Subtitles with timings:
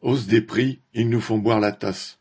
[0.00, 2.20] Hausse des prix, ils nous font boire la tasse.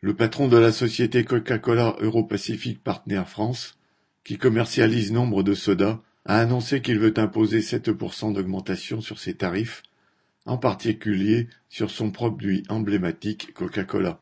[0.00, 3.76] Le patron de la société Coca-Cola Europacific Partner France,
[4.22, 9.82] qui commercialise nombre de sodas, a annoncé qu'il veut imposer 7% d'augmentation sur ses tarifs,
[10.46, 14.20] en particulier sur son produit emblématique Coca-Cola.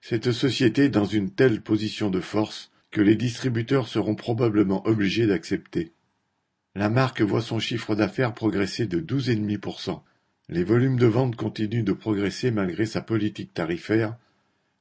[0.00, 5.26] Cette société est dans une telle position de force que les distributeurs seront probablement obligés
[5.26, 5.92] d'accepter.
[6.76, 10.00] La marque voit son chiffre d'affaires progresser de 12,5%.
[10.48, 14.16] Les volumes de vente continuent de progresser malgré sa politique tarifaire,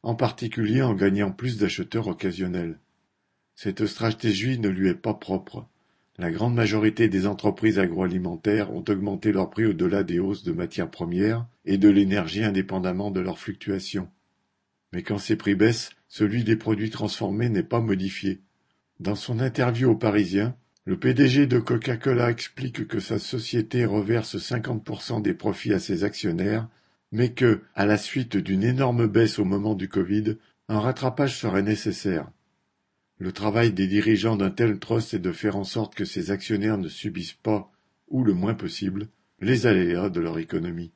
[0.01, 2.79] en particulier en gagnant plus d'acheteurs occasionnels.
[3.55, 5.65] Cette stratégie ne lui est pas propre.
[6.17, 10.91] La grande majorité des entreprises agroalimentaires ont augmenté leurs prix au-delà des hausses de matières
[10.91, 14.09] premières et de l'énergie indépendamment de leurs fluctuations.
[14.91, 18.41] Mais quand ces prix baissent, celui des produits transformés n'est pas modifié.
[18.99, 20.55] Dans son interview au Parisien,
[20.85, 26.67] le PDG de Coca-Cola explique que sa société reverse 50% des profits à ses actionnaires,
[27.13, 30.35] mais que, à la suite d'une énorme baisse au moment du Covid,
[30.67, 32.29] un rattrapage serait nécessaire.
[33.17, 36.77] Le travail des dirigeants d'un tel trust est de faire en sorte que ses actionnaires
[36.77, 37.71] ne subissent pas,
[38.09, 39.07] ou le moins possible,
[39.39, 40.91] les aléas de leur économie.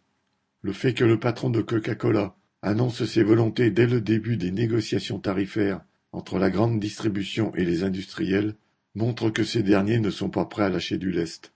[0.63, 5.19] Le fait que le patron de Coca-Cola annonce ses volontés dès le début des négociations
[5.19, 5.79] tarifaires
[6.11, 8.55] entre la grande distribution et les industriels
[8.97, 11.53] montre que ces derniers ne sont pas prêts à lâcher du lest.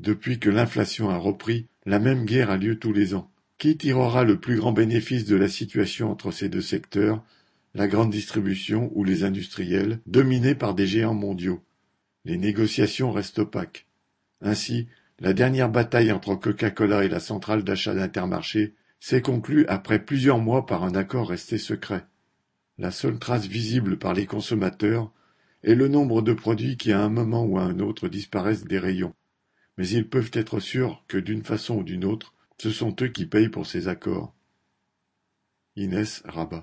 [0.00, 3.30] Depuis que l'inflation a repris, la même guerre a lieu tous les ans.
[3.56, 7.24] Qui tirera le plus grand bénéfice de la situation entre ces deux secteurs,
[7.74, 11.62] la grande distribution ou les industriels, dominés par des géants mondiaux
[12.24, 13.86] Les négociations restent opaques.
[14.40, 14.88] Ainsi,
[15.20, 20.66] la dernière bataille entre Coca-Cola et la centrale d'achat d'Intermarché s'est conclue après plusieurs mois
[20.66, 22.04] par un accord resté secret.
[22.76, 25.12] La seule trace visible par les consommateurs
[25.64, 28.78] et le nombre de produits qui à un moment ou à un autre disparaissent des
[28.78, 29.14] rayons.
[29.76, 33.26] Mais ils peuvent être sûrs que d'une façon ou d'une autre, ce sont eux qui
[33.26, 34.34] payent pour ces accords.
[35.74, 36.62] Inès Rabat